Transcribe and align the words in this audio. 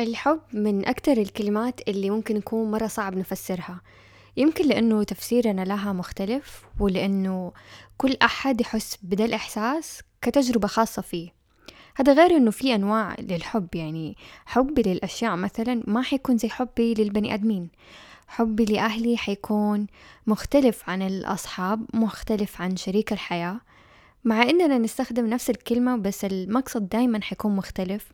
الحب 0.00 0.40
من 0.52 0.88
أكتر 0.88 1.12
الكلمات 1.12 1.88
اللي 1.88 2.10
ممكن 2.10 2.36
يكون 2.36 2.70
مرة 2.70 2.86
صعب 2.86 3.16
نفسرها. 3.16 3.80
يمكن 4.36 4.68
لأنه 4.68 5.02
تفسيرنا 5.02 5.62
لها 5.62 5.92
مختلف 5.92 6.64
ولأنه 6.78 7.52
كل 7.98 8.16
أحد 8.22 8.60
يحس 8.60 8.98
بدا 9.02 9.24
الإحساس 9.24 10.02
كتجربة 10.22 10.68
خاصة 10.68 11.02
فيه. 11.02 11.30
هذا 11.96 12.12
غير 12.12 12.36
أنه 12.36 12.50
في 12.50 12.74
أنواع 12.74 13.16
للحب 13.18 13.74
يعني 13.74 14.16
حبي 14.46 14.82
للأشياء 14.82 15.36
مثلا 15.36 15.82
ما 15.86 16.02
حيكون 16.02 16.38
زي 16.38 16.48
حبي 16.48 16.94
للبني 16.94 17.34
آدمين. 17.34 17.68
حبي 18.28 18.64
لأهلي 18.64 19.16
حيكون 19.16 19.86
مختلف 20.26 20.90
عن 20.90 21.02
الأصحاب 21.02 21.86
مختلف 21.94 22.62
عن 22.62 22.76
شريك 22.76 23.12
الحياة. 23.12 23.60
مع 24.24 24.42
إننا 24.42 24.78
نستخدم 24.78 25.26
نفس 25.26 25.50
الكلمة 25.50 25.96
بس 25.96 26.24
المقصد 26.24 26.88
دايما 26.88 27.22
حيكون 27.22 27.56
مختلف. 27.56 28.12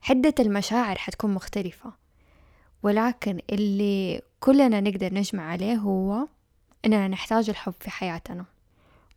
حدة 0.00 0.34
المشاعر 0.40 0.98
حتكون 0.98 1.34
مختلفة. 1.34 1.92
ولكن 2.82 3.38
اللي 3.52 4.22
كلنا 4.40 4.80
نقدر 4.80 5.14
نجمع 5.14 5.42
عليه 5.42 5.74
هو 5.74 6.26
إننا 6.86 7.08
نحتاج 7.08 7.50
الحب 7.50 7.74
في 7.80 7.90
حياتنا. 7.90 8.44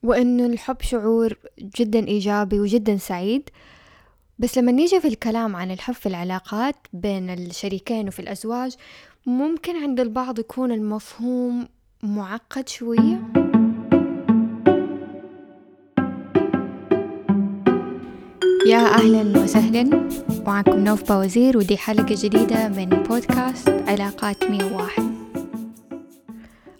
وإنه 0.04 0.46
الحب 0.46 0.82
شعور 0.82 1.38
جدا 1.60 2.08
إيجابي 2.08 2.60
وجدا 2.60 2.98
سعيد. 2.98 3.50
بس 4.40 4.58
لما 4.58 4.72
نيجي 4.72 5.00
في 5.02 5.08
الكلام 5.08 5.56
عن 5.56 5.72
الحب 5.72 5.94
في 5.94 6.06
العلاقات 6.06 6.76
بين 6.94 7.30
الشريكين 7.30 8.08
وفي 8.08 8.20
الأزواج 8.20 8.76
ممكن 9.26 9.84
عند 9.84 10.00
البعض 10.00 10.40
يكون 10.40 10.72
المفهوم 10.72 11.68
معقد 12.04 12.70
شوية. 12.70 13.43
يا 18.66 18.78
أهلا 18.78 19.44
وسهلا. 19.44 20.10
معكم 20.46 20.80
نوف 20.84 21.12
وزير 21.12 21.58
ودي 21.58 21.78
حلقة 21.78 22.16
جديدة 22.24 22.68
من 22.68 22.86
بودكاست 22.86 23.70
علاقات 23.70 24.44
مية 24.44 24.76
واحد. 24.76 25.14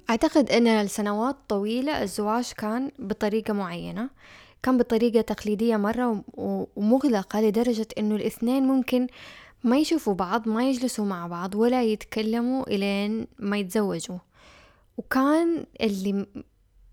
أعتقد 0.10 0.52
أن 0.52 0.82
لسنوات 0.82 1.36
طويلة 1.50 2.04
الزواج 2.04 2.52
كان 2.58 2.92
بطريقة 3.00 3.54
معينة 3.54 4.10
كان 4.64 4.78
بطريقة 4.78 5.22
تقليدية 5.22 5.78
مرة 5.78 6.24
ومغلقة 6.76 7.42
لدرجة 7.42 7.88
أنه 7.98 8.16
الاثنين 8.16 8.64
ممكن 8.64 9.08
ما 9.64 9.78
يشوفوا 9.78 10.14
بعض 10.14 10.48
ما 10.48 10.70
يجلسوا 10.70 11.06
مع 11.06 11.28
بعض 11.28 11.56
ولا 11.56 11.84
يتكلموا 11.84 12.68
إلين 12.68 13.28
ما 13.40 13.58
يتزوجوا. 13.58 14.18
وكان 14.98 15.66
اللي 15.82 16.26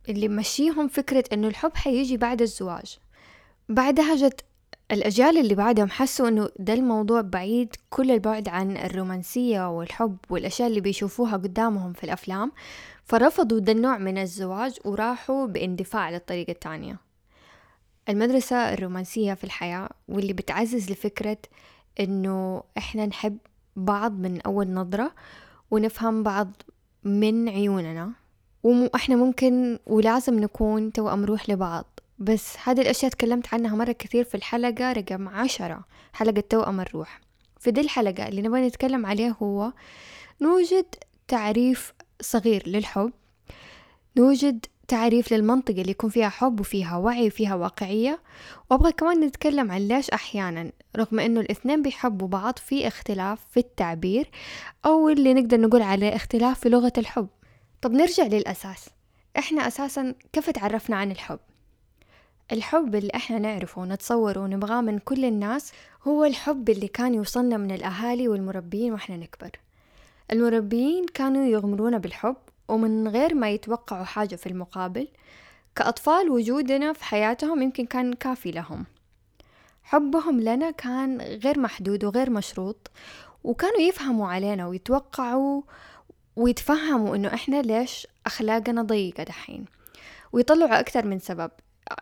اللي 0.08 0.28
مشيهم 0.28 0.88
فكرة 0.88 1.24
أنه 1.32 1.48
الحب 1.48 1.72
حيجي 1.74 2.16
بعد 2.16 2.42
الزواج. 2.42 2.98
بعدها 3.68 4.16
جت 4.16 4.44
الأجيال 4.92 5.38
اللي 5.38 5.54
بعدهم 5.54 5.90
حسوا 5.90 6.28
إنه 6.28 6.48
ده 6.58 6.72
الموضوع 6.74 7.20
بعيد 7.20 7.76
كل 7.90 8.10
البعد 8.10 8.48
عن 8.48 8.76
الرومانسية 8.76 9.70
والحب 9.78 10.16
والأشياء 10.30 10.68
اللي 10.68 10.80
بيشوفوها 10.80 11.32
قدامهم 11.36 11.92
في 11.92 12.04
الأفلام 12.04 12.52
فرفضوا 13.04 13.58
ده 13.58 13.72
النوع 13.72 13.98
من 13.98 14.18
الزواج 14.18 14.78
وراحوا 14.84 15.46
باندفاع 15.46 16.10
للطريقة 16.10 16.50
التانية. 16.50 16.96
المدرسة 18.08 18.56
الرومانسية 18.74 19.34
في 19.34 19.44
الحياة 19.44 19.88
واللي 20.08 20.32
بتعزز 20.32 20.90
لفكرة 20.90 21.38
إنه 22.00 22.62
إحنا 22.78 23.06
نحب 23.06 23.38
بعض 23.76 24.12
من 24.12 24.40
أول 24.40 24.70
نظرة 24.70 25.12
ونفهم 25.70 26.22
بعض 26.22 26.48
من 27.04 27.48
عيوننا 27.48 28.12
وإحنا 28.62 29.16
ممكن 29.16 29.78
ولازم 29.86 30.38
نكون 30.40 30.92
توأم 30.92 31.24
روح 31.24 31.50
لبعض. 31.50 31.99
بس 32.20 32.56
هذه 32.64 32.80
الأشياء 32.80 33.10
تكلمت 33.10 33.54
عنها 33.54 33.76
مرة 33.76 33.92
كثير 33.92 34.24
في 34.24 34.34
الحلقة 34.34 34.92
رقم 34.92 35.28
عشرة 35.28 35.84
حلقة 36.12 36.40
توأم 36.40 36.80
الروح. 36.80 37.20
في 37.60 37.70
دي 37.70 37.80
الحلقة 37.80 38.28
اللي 38.28 38.42
نبغى 38.42 38.66
نتكلم 38.66 39.06
عليه 39.06 39.36
هو 39.42 39.72
نوجد 40.40 40.94
تعريف 41.28 41.92
صغير 42.20 42.68
للحب 42.68 43.12
نوجد 44.16 44.66
تعريف 44.88 45.32
للمنطقة 45.32 45.80
اللي 45.80 45.90
يكون 45.90 46.10
فيها 46.10 46.28
حب 46.28 46.60
وفيها 46.60 46.96
وعي 46.96 47.26
وفيها 47.26 47.54
واقعية 47.54 48.20
وأبغى 48.70 48.92
كمان 48.92 49.20
نتكلم 49.20 49.70
عن 49.72 49.88
ليش 49.88 50.10
أحيانا 50.10 50.72
رغم 50.96 51.20
أنه 51.20 51.40
الاثنين 51.40 51.82
بيحبوا 51.82 52.28
بعض 52.28 52.58
في 52.58 52.88
اختلاف 52.88 53.38
في 53.50 53.60
التعبير 53.60 54.30
أو 54.86 55.08
اللي 55.08 55.34
نقدر 55.34 55.60
نقول 55.60 55.82
عليه 55.82 56.16
اختلاف 56.16 56.60
في 56.60 56.68
لغة 56.68 56.92
الحب. 56.98 57.28
طب 57.82 57.92
نرجع 57.92 58.24
للأساس. 58.24 58.88
إحنا 59.38 59.66
أساسا 59.66 60.14
كيف 60.32 60.50
تعرفنا 60.50 60.96
عن 60.96 61.10
الحب؟ 61.10 61.38
الحب 62.52 62.94
اللي 62.94 63.10
إحنا 63.14 63.38
نعرفه 63.38 63.80
ونتصوره 63.82 64.40
ونبغاه 64.40 64.80
من 64.80 64.98
كل 64.98 65.24
الناس 65.24 65.72
هو 66.08 66.24
الحب 66.24 66.70
اللي 66.70 66.88
كان 66.88 67.14
يوصلنا 67.14 67.56
من 67.56 67.70
الأهالي 67.70 68.28
والمربيين 68.28 68.92
وإحنا 68.92 69.16
نكبر. 69.16 69.50
المربيين 70.32 71.06
كانوا 71.14 71.46
يغمرونا 71.46 71.98
بالحب 71.98 72.36
ومن 72.68 73.08
غير 73.08 73.34
ما 73.34 73.50
يتوقعوا 73.50 74.04
حاجة 74.04 74.36
في 74.36 74.46
المقابل 74.46 75.08
كأطفال 75.76 76.30
وجودنا 76.30 76.92
في 76.92 77.04
حياتهم 77.04 77.62
يمكن 77.62 77.86
كان 77.86 78.12
كافي 78.12 78.50
لهم. 78.50 78.86
حبهم 79.82 80.40
لنا 80.40 80.70
كان 80.70 81.20
غير 81.20 81.58
محدود 81.58 82.04
وغير 82.04 82.30
مشروط 82.30 82.90
وكانوا 83.44 83.80
يفهموا 83.80 84.28
علينا 84.28 84.66
ويتوقعوا 84.66 85.62
ويتفهموا 86.36 87.16
إنه 87.16 87.34
إحنا 87.34 87.62
ليش 87.62 88.06
أخلاقنا 88.26 88.82
ضيقة 88.82 89.22
دحين 89.22 89.64
ويطلعوا 90.32 90.80
أكثر 90.80 91.06
من 91.06 91.18
سبب. 91.18 91.50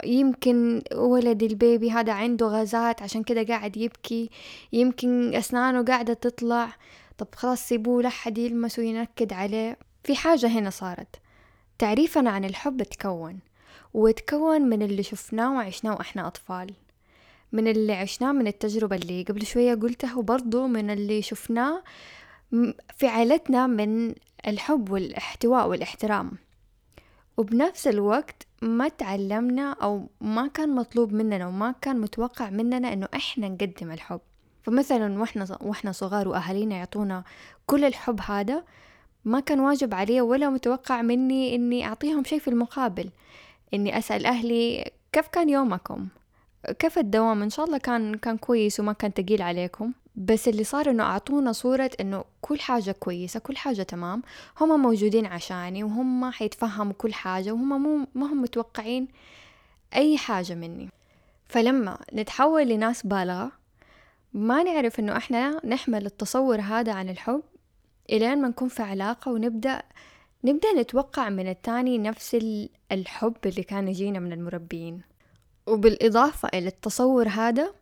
يمكن 0.05 0.83
ولد 0.95 1.43
البيبي 1.43 1.91
هذا 1.91 2.13
عنده 2.13 2.47
غازات 2.47 3.03
عشان 3.03 3.23
كده 3.23 3.43
قاعد 3.43 3.77
يبكي 3.77 4.31
يمكن 4.73 5.35
أسنانه 5.35 5.83
قاعدة 5.85 6.15
تطلع. 6.15 6.77
طب 7.19 7.29
خلاص 7.35 7.69
سيبوه 7.69 8.03
لحد 8.03 8.39
يلمس 8.39 8.79
وينكد 8.79 9.33
عليه. 9.33 9.79
في 10.05 10.17
حاجة 10.17 10.47
هنا 10.47 10.71
صارت. 10.71 11.17
تعريفنا 11.79 12.31
عن 12.31 12.45
الحب 12.45 12.83
تكون 12.83 13.39
وتكون 13.95 14.61
من 14.61 14.83
اللي 14.83 15.03
شفناه 15.03 15.57
وعشناه 15.57 15.95
وإحنا 15.95 16.27
أطفال. 16.27 16.75
من 17.53 17.69
اللي 17.69 17.93
عشناه 17.93 18.33
من 18.33 18.47
التجربة 18.47 18.97
اللي 18.97 19.23
قبل 19.23 19.47
شوية 19.47 19.75
قلتها 19.75 20.17
وبرضو 20.17 20.67
من 20.67 20.91
اللي 20.91 21.23
شفناه 21.23 21.83
في 22.97 23.07
عائلتنا 23.07 23.67
من 23.67 24.15
الحب 24.47 24.91
والإحتواء 24.91 25.69
والإحترام. 25.69 26.33
وبنفس 27.39 27.87
الوقت 27.87 28.47
ما 28.63 28.89
تعلمنا 28.89 29.73
أو 29.73 30.09
ما 30.21 30.47
كان 30.47 30.75
مطلوب 30.75 31.13
مننا 31.13 31.47
وما 31.47 31.75
كان 31.81 32.01
متوقع 32.01 32.51
مننا 32.51 32.93
إنه 32.93 33.09
إحنا 33.15 33.49
نقدم 33.49 33.91
الحب. 33.91 34.21
فمثلا 34.63 35.21
وإحنا 35.21 35.47
وإحنا 35.61 35.93
صغار 35.93 36.29
وأهالينا 36.29 36.77
يعطونا 36.77 37.25
كل 37.67 37.85
الحب 37.85 38.21
هذا 38.21 38.65
ما 39.25 39.41
كان 39.41 39.61
واجب 39.61 39.95
علي 39.95 40.21
ولا 40.21 40.51
متوقع 40.51 41.03
مني 41.03 41.55
إني 41.55 41.87
أعطيهم 41.87 42.25
شيء 42.25 42.39
في 42.39 42.49
المقابل. 42.49 43.11
إني 43.75 43.99
أسأل 43.99 44.27
أهلي 44.27 44.91
كيف 45.13 45.29
كان 45.29 45.49
يومكم؟ 45.49 46.09
كيف 46.79 46.99
الدوام؟ 46.99 47.43
إن 47.43 47.51
شاء 47.51 47.67
الله 47.67 47.79
كان 47.79 48.15
كان 48.15 48.37
كويس 48.37 48.81
وما 48.81 48.93
كان 48.93 49.15
تقيل 49.15 49.43
عليكم. 49.43 49.93
بس 50.19 50.49
اللي 50.49 50.65
صار 50.65 50.91
إنه 50.91 51.03
أعطونا 51.03 51.53
صورة 51.53 51.91
إنه 52.01 52.25
كل 52.41 52.61
حاجة 52.61 52.93
كويسة 52.93 53.41
كل 53.41 53.57
حاجة 53.57 53.83
تمام. 53.83 54.23
هم 54.61 54.83
موجودين 54.83 55.27
عشاني 55.27 55.85
وهم 55.85 56.31
حيتفهموا 56.31 56.93
كل 56.93 57.15
حاجة 57.15 57.53
وهم 57.53 57.83
مو 57.83 58.07
ما 58.15 58.27
هم 58.27 58.43
متوقعين 58.43 59.09
أي 59.95 60.19
حاجة 60.19 60.55
مني. 60.55 60.89
فلما 61.49 61.99
نتحول 62.15 62.69
لناس 62.69 63.07
بالغة 63.07 63.53
ما 64.35 64.63
نعرف 64.63 65.01
إنه 65.01 65.17
إحنا 65.17 65.67
نحمل 65.67 66.07
التصور 66.07 66.61
هذا 66.61 66.93
عن 66.93 67.09
الحب 67.09 67.43
إلين 68.11 68.43
ما 68.43 68.49
نكون 68.49 68.69
في 68.69 68.83
علاقة 68.83 69.33
ونبدأ 69.33 69.83
نبدأ 70.45 70.73
نتوقع 70.77 71.29
من 71.29 71.49
التاني 71.49 71.99
نفس 71.99 72.37
الحب 72.93 73.37
اللي 73.47 73.63
كان 73.63 73.89
يجينا 73.89 74.19
من 74.19 74.33
المربيين. 74.33 75.03
وبالإضافة 75.67 76.49
إلى 76.55 76.69
التصور 76.69 77.29
هذا 77.29 77.78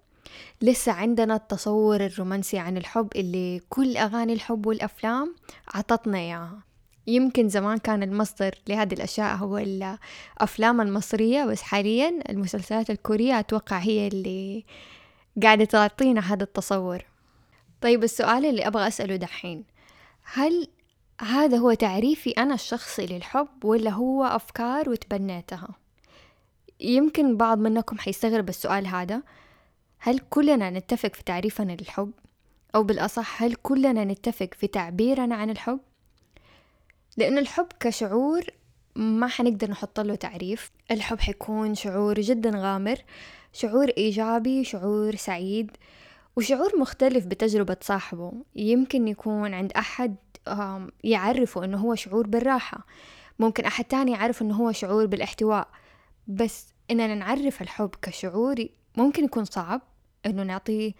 لسه 0.63 0.93
عندنا 0.93 1.37
التصور 1.37 2.07
الرومانسي 2.07 2.59
عن 2.59 2.77
الحب 2.77 3.09
اللي 3.17 3.61
كل 3.69 3.97
أغاني 3.97 4.33
الحب 4.33 4.67
والأفلام 4.67 5.35
عطتنا 5.75 6.19
إياها 6.19 6.63
يمكن 7.07 7.49
زمان 7.49 7.79
كان 7.79 8.03
المصدر 8.03 8.55
لهذه 8.69 8.95
الأشياء 8.95 9.37
هو 9.37 9.59
الأفلام 9.59 10.81
المصرية 10.81 11.45
بس 11.45 11.63
حاليا 11.63 12.21
المسلسلات 12.31 12.91
الكورية 12.91 13.39
أتوقع 13.39 13.79
هي 13.79 14.07
اللي 14.07 14.65
قاعدة 15.43 15.65
تعطينا 15.65 16.21
هذا 16.21 16.43
التصور 16.43 17.05
طيب 17.81 18.05
السؤال 18.05 18.47
اللي 18.47 18.67
أبغى 18.67 18.89
أسأله 18.89 19.17
دحين 19.17 19.65
هل 20.25 20.69
هذا 21.21 21.57
هو 21.57 21.75
تعريفي 21.75 22.31
أنا 22.31 22.55
الشخصي 22.55 23.07
للحب 23.07 23.65
ولا 23.65 23.91
هو 23.91 24.25
أفكار 24.25 24.91
وتبنيتها؟ 24.91 25.69
يمكن 26.81 27.37
بعض 27.37 27.59
منكم 27.59 27.99
حيستغرب 27.99 28.49
السؤال 28.49 28.87
هذا 28.87 29.23
هل 30.07 30.19
كلنا 30.19 30.71
نتفق 30.71 31.15
في 31.15 31.25
تعريفنا 31.25 31.73
للحب؟ 31.73 32.13
أو 32.75 32.83
بالأصح 32.83 33.43
هل 33.43 33.55
كلنا 33.55 34.05
نتفق 34.05 34.49
في 34.55 34.67
تعبيرنا 34.67 35.35
عن 35.35 35.51
الحب؟ 35.51 35.81
لأن 37.17 37.39
الحب 37.39 37.67
كشعور 37.81 38.43
ما 38.97 39.27
حنقدر 39.27 39.71
نحط 39.71 40.01
له 40.01 40.15
تعريف. 40.15 40.71
الحب 40.91 41.21
حيكون 41.21 41.75
شعور 41.75 42.21
جدا 42.21 42.51
غامر 42.55 42.99
شعور 43.53 43.89
إيجابي 43.89 44.65
شعور 44.65 45.17
سعيد 45.17 45.71
وشعور 46.37 46.79
مختلف 46.79 47.27
بتجربة 47.27 47.77
صاحبه. 47.81 48.33
يمكن 48.57 49.09
يكون 49.09 49.55
عند 49.55 49.73
أحد 49.73 50.17
يعرفه 51.05 51.65
إنه 51.65 51.79
هو 51.79 51.95
شعور 51.95 52.27
بالراحة. 52.27 52.87
ممكن 53.39 53.65
أحد 53.65 53.85
تاني 53.85 54.13
يعرف 54.13 54.43
إنه 54.43 54.55
هو 54.55 54.73
شعور 54.73 55.07
بالاحتواء. 55.07 55.69
بس 56.27 56.67
إننا 56.91 57.15
نعرف 57.15 57.63
الحب 57.63 57.91
كشعور 58.03 58.67
ممكن 58.97 59.25
يكون 59.25 59.45
صعب. 59.45 59.83
إنه 60.27 60.43
نعطيه 60.43 60.93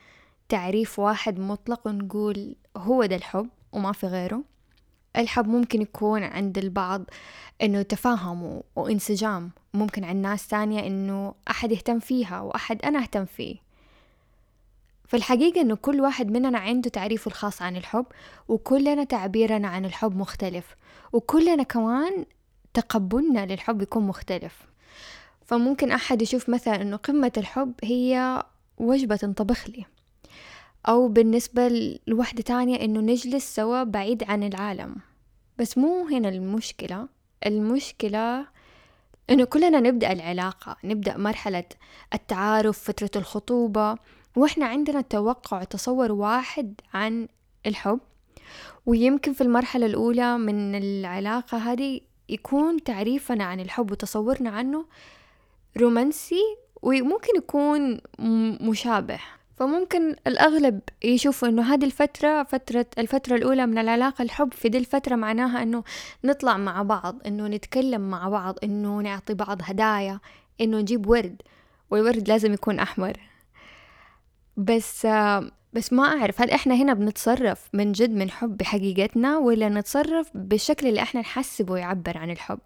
تعريف 0.49 0.99
واحد 0.99 1.39
مطلق 1.39 1.87
ونقول 1.87 2.57
هو 2.77 3.05
ده 3.05 3.17
الحب 3.17 3.49
وما 3.73 3.93
في 3.93 4.07
غيره. 4.07 4.43
الحب 5.17 5.49
ممكن 5.49 5.83
يكون 5.83 6.23
عند 6.23 6.59
البعض 6.59 7.05
إنه 7.63 7.83
تفاهم 7.83 8.63
وانسجام 8.77 9.51
ممكن 9.75 10.05
عند 10.05 10.23
ناس 10.27 10.49
تانية 10.49 10.87
إنه 10.87 11.35
أحد 11.51 11.73
يهتم 11.73 11.99
فيها 11.99 12.41
وأحد 12.41 12.83
أنا 12.83 12.99
أهتم 12.99 13.25
فيه. 13.25 13.57
في 15.05 15.17
الحقيقة 15.17 15.61
إنه 15.61 15.75
كل 15.77 16.01
واحد 16.01 16.31
مننا 16.31 16.59
عنده 16.59 16.91
تعريفه 16.91 17.29
الخاص 17.29 17.63
عن 17.63 17.77
الحب 17.77 18.07
وكلنا 18.49 19.05
تعبيرنا 19.05 19.69
عن 19.69 19.85
الحب 19.85 20.17
مختلف 20.17 20.77
وكلنا 21.13 21.63
كمان 21.63 22.25
تقبلنا 22.75 23.47
للحب 23.47 23.83
يكون 23.83 24.07
مختلف. 24.07 24.63
فممكن 25.47 25.93
أحد 25.93 26.23
يشوف 26.23 26.49
مثلا 26.49 26.83
إنه 26.83 26.97
قمة 26.97 27.33
الحب 27.37 27.73
هي 27.85 28.43
وجبة 28.79 29.17
تنطبخ 29.17 29.69
لي. 29.69 29.85
أو 30.89 31.09
بالنسبة 31.09 31.99
لوحدة 32.07 32.43
تانية 32.43 32.85
إنه 32.85 33.01
نجلس 33.01 33.55
سوا 33.55 33.83
بعيد 33.83 34.25
عن 34.25 34.43
العالم. 34.43 34.97
بس 35.59 35.79
مو 35.79 36.07
هنا 36.07 36.29
المشكلة. 36.29 37.09
المشكلة 37.47 38.47
إنه 39.31 39.45
كلنا 39.45 39.81
نبدأ 39.81 40.13
العلاقة 40.13 40.77
نبدأ 40.85 41.17
مرحلة 41.17 41.65
التعارف 42.15 42.79
فترة 42.79 43.11
الخطوبة. 43.17 43.97
وإحنا 44.37 44.67
عندنا 44.67 45.01
توقع 45.01 45.65
تصور 45.65 46.13
واحد 46.13 46.81
عن 46.95 47.29
الحب. 47.67 48.01
ويمكن 48.87 49.33
في 49.33 49.41
المرحلة 49.41 49.87
الأولى 49.87 50.39
من 50.39 50.75
العلاقة 50.75 51.59
هذه 51.59 52.01
يكون 52.29 52.83
تعريفنا 52.83 53.45
عن 53.45 53.61
الحب 53.61 53.91
وتصورنا 53.91 54.51
عنه 54.51 54.87
رومانسي 55.77 56.57
وممكن 56.83 57.37
يكون 57.37 58.01
مشابه. 58.69 59.19
فممكن 59.57 60.17
الأغلب 60.27 60.81
يشوفوا 61.05 61.49
إنه 61.49 61.75
هذه 61.75 61.85
الفترة 61.85 62.43
فترة 62.43 62.87
الفترة 62.99 63.37
الأولى 63.37 63.67
من 63.67 63.79
العلاقة 63.79 64.23
الحب 64.23 64.53
في 64.55 64.69
دي 64.69 64.79
الفترة 64.79 65.15
معناها 65.17 65.63
إنه 65.63 65.85
نطلع 66.25 66.57
مع 66.57 66.83
بعض 66.83 67.17
إنه 67.27 67.47
نتكلم 67.47 68.11
مع 68.11 68.29
بعض 68.29 68.59
إنه 68.65 69.01
نعطي 69.01 69.35
بعض 69.35 69.59
هدايا 69.63 70.21
إنه 70.61 70.79
نجيب 70.79 71.07
ورد 71.07 71.43
والورد 71.91 72.29
لازم 72.29 72.53
يكون 72.53 72.79
أحمر. 72.79 73.21
بس 74.57 75.07
بس 75.73 75.93
ما 75.93 76.05
أعرف 76.05 76.41
هل 76.43 76.51
إحنا 76.51 76.75
هنا 76.75 76.95
بنتصرف 76.95 77.69
من 77.73 77.93
جد 77.93 78.11
من 78.11 78.31
حب 78.31 78.57
بحقيقتنا 78.57 79.39
ولا 79.39 79.69
نتصرف 79.69 80.31
بالشكل 80.35 80.87
اللي 80.87 81.03
إحنا 81.03 81.21
نحسبه 81.21 81.77
يعبر 81.77 82.19
عن 82.19 82.31
الحب؟ 82.31 82.59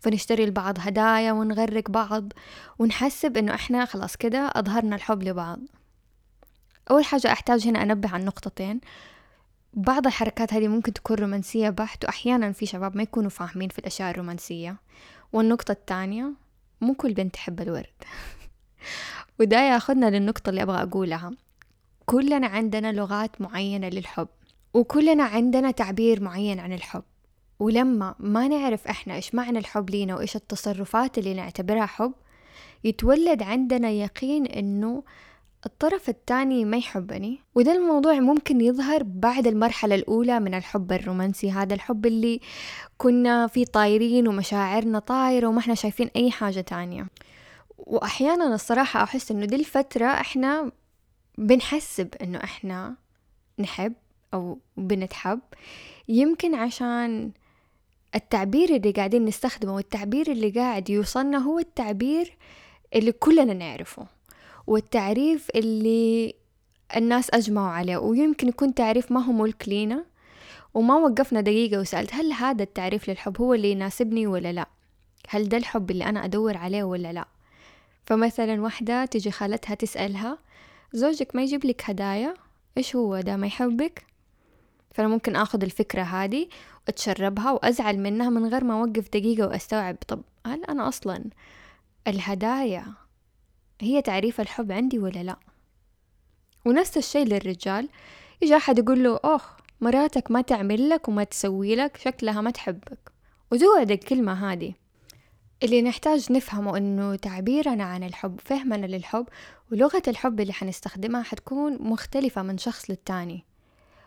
فنشتري 0.00 0.46
لبعض 0.46 0.78
هدايا 0.80 1.32
ونغرق 1.32 1.90
بعض 1.90 2.32
ونحسب 2.78 3.36
إنه 3.36 3.54
إحنا 3.54 3.84
خلاص 3.84 4.16
كده 4.16 4.50
أظهرنا 4.54 4.96
الحب 4.96 5.22
لبعض. 5.22 5.58
أول 6.90 7.04
حاجة 7.04 7.32
أحتاج 7.32 7.68
هنا 7.68 7.82
أنبه 7.82 8.08
عن 8.08 8.24
نقطتين. 8.24 8.80
بعض 9.74 10.06
الحركات 10.06 10.54
هذه 10.54 10.68
ممكن 10.68 10.92
تكون 10.92 11.16
رومانسية 11.16 11.70
بحت 11.70 12.04
وأحيانا 12.04 12.52
في 12.52 12.66
شباب 12.66 12.96
ما 12.96 13.02
يكونوا 13.02 13.30
فاهمين 13.30 13.68
في 13.68 13.78
الأشياء 13.78 14.10
الرومانسية. 14.10 14.76
والنقطة 15.32 15.72
الثانية 15.72 16.32
مو 16.80 16.94
كل 16.94 17.14
بنت 17.14 17.34
تحب 17.34 17.60
الورد. 17.60 17.86
وده 19.40 19.60
ياخدنا 19.60 20.10
للنقطة 20.10 20.50
اللي 20.50 20.62
أبغى 20.62 20.82
أقولها. 20.82 21.30
كلنا 22.06 22.46
عندنا 22.46 22.92
لغات 22.92 23.40
معينة 23.40 23.88
للحب 23.88 24.28
وكلنا 24.74 25.24
عندنا 25.24 25.70
تعبير 25.70 26.22
معين 26.22 26.60
عن 26.60 26.72
الحب. 26.72 27.02
ولما 27.58 28.14
ما 28.18 28.48
نعرف 28.48 28.86
إحنا 28.86 29.14
إيش 29.14 29.34
معنى 29.34 29.58
الحب 29.58 29.90
لينا 29.90 30.14
وإيش 30.16 30.36
التصرفات 30.36 31.18
اللي 31.18 31.34
نعتبرها 31.34 31.86
حب 31.86 32.12
يتولد 32.84 33.42
عندنا 33.42 33.90
يقين 33.90 34.46
إنه 34.46 35.02
الطرف 35.66 36.08
الثاني 36.08 36.64
ما 36.64 36.76
يحبني. 36.76 37.40
وده 37.54 37.72
الموضوع 37.72 38.20
ممكن 38.20 38.60
يظهر 38.60 39.02
بعد 39.02 39.46
المرحلة 39.46 39.94
الأولى 39.94 40.40
من 40.40 40.54
الحب 40.54 40.92
الرومانسي. 40.92 41.50
هذا 41.50 41.74
الحب 41.74 42.06
اللي 42.06 42.40
كنا 42.98 43.46
فيه 43.46 43.64
طايرين 43.64 44.28
ومشاعرنا 44.28 44.98
طايرة 44.98 45.46
وما 45.46 45.58
إحنا 45.58 45.74
شايفين 45.74 46.10
أي 46.16 46.30
حاجة 46.30 46.60
تانية. 46.60 47.06
وأحيانا 47.78 48.54
الصراحة 48.54 49.02
أحس 49.02 49.30
إنه 49.30 49.46
دي 49.46 49.56
الفترة 49.56 50.06
إحنا 50.06 50.72
بنحسب 51.38 52.14
إنه 52.22 52.44
إحنا 52.44 52.96
نحب 53.58 53.92
أو 54.34 54.58
بنتحب. 54.76 55.40
يمكن 56.08 56.54
عشان 56.54 57.32
التعبير 58.14 58.76
اللي 58.76 58.90
قاعدين 58.90 59.24
نستخدمه 59.24 59.74
والتعبير 59.74 60.32
اللي 60.32 60.50
قاعد 60.50 60.90
يوصلنا 60.90 61.38
هو 61.38 61.58
التعبير 61.58 62.36
اللي 62.94 63.12
كلنا 63.12 63.54
نعرفه 63.54 64.06
والتعريف 64.66 65.50
اللي 65.54 66.34
الناس 66.96 67.30
أجمعوا 67.30 67.68
عليه. 67.68 67.96
ويمكن 67.96 68.48
يكون 68.48 68.74
تعريف 68.74 69.12
ما 69.12 69.20
هو 69.20 69.32
ملك 69.32 69.68
لينا 69.68 70.04
وما 70.74 70.94
وقفنا 70.96 71.40
دقيقة 71.40 71.80
وسألت 71.80 72.14
هل 72.14 72.32
هذا 72.32 72.62
التعريف 72.62 73.10
للحب 73.10 73.40
هو 73.40 73.54
اللي 73.54 73.70
يناسبني 73.70 74.26
ولا 74.26 74.52
لا؟ 74.52 74.66
هل 75.28 75.48
ده 75.48 75.56
الحب 75.56 75.90
اللي 75.90 76.04
أنا 76.04 76.24
أدور 76.24 76.56
عليه 76.56 76.82
ولا 76.82 77.12
لا؟ 77.12 77.28
فمثلا 78.04 78.62
واحدة 78.62 79.04
تجي 79.04 79.30
خالتها 79.30 79.74
تسألها 79.74 80.38
زوجك 80.92 81.36
ما 81.36 81.42
يجيب 81.42 81.64
لك 81.64 81.90
هدايا؟ 81.90 82.34
إيش 82.78 82.96
هو 82.96 83.20
ده؟ 83.20 83.36
ما 83.36 83.46
يحبك؟ 83.46 84.02
فأنا 84.96 85.08
ممكن 85.08 85.36
أخذ 85.36 85.62
الفكرة 85.62 86.02
هذه 86.02 86.48
وأتشربها 86.86 87.52
وأزعل 87.52 87.98
منها 87.98 88.30
من 88.30 88.46
غير 88.46 88.64
ما 88.64 88.74
أوقف 88.74 89.08
دقيقة 89.08 89.46
وأستوعب. 89.46 89.96
طب 90.08 90.22
هل 90.46 90.64
أنا 90.64 90.88
أصلا 90.88 91.24
الهدايا 92.06 92.86
هي 93.80 94.02
تعريف 94.02 94.40
الحب 94.40 94.72
عندي 94.72 94.98
ولا 94.98 95.22
لا؟ 95.22 95.36
ونفس 96.64 96.96
الشيء 96.96 97.26
للرجال. 97.26 97.88
يجي 98.42 98.56
أحد 98.56 98.78
يقول 98.78 99.04
له 99.04 99.20
أوه 99.24 99.40
مراتك 99.80 100.30
ما 100.30 100.40
تعمل 100.40 100.88
لك 100.88 101.08
وما 101.08 101.24
تسوي 101.24 101.76
لك 101.76 101.96
شكلها 101.96 102.40
ما 102.40 102.50
تحبك. 102.50 103.12
وتقعد 103.52 103.90
الكلمة 103.90 104.52
هذه. 104.52 104.72
اللي 105.62 105.82
نحتاج 105.82 106.32
نفهمه 106.32 106.76
إنه 106.76 107.16
تعبيرنا 107.16 107.84
عن 107.84 108.02
الحب 108.02 108.40
فهمنا 108.44 108.86
للحب 108.86 109.26
ولغة 109.72 110.02
الحب 110.08 110.40
اللي 110.40 110.52
حنستخدمها 110.52 111.22
حتكون 111.22 111.82
مختلفة 111.82 112.42
من 112.42 112.58
شخص 112.58 112.90
للتاني. 112.90 113.44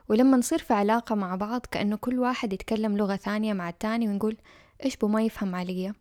ولما 0.10 0.38
نصير 0.38 0.60
في 0.60 0.74
علاقة 0.74 1.16
مع 1.16 1.36
بعض 1.36 1.66
كأنه 1.72 1.96
كل 1.96 2.20
واحد 2.20 2.54
يتكلم 2.54 2.98
لغة 2.98 3.16
ثانية 3.16 3.54
مع 3.54 3.70
التاني 3.70 4.08
ونقول 4.08 4.38
إيش 4.86 4.98
بو 4.98 5.08
ما 5.08 5.22
يفهم 5.22 5.56
عليا 5.56 5.94